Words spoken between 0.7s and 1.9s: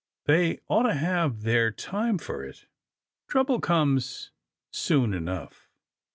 to have their